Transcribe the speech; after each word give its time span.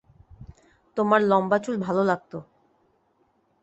তোমার 0.97 1.21
লম্বা 1.21 1.57
চুল 1.57 1.75
ভালো 1.77 2.01
লাগতো। 2.03 2.37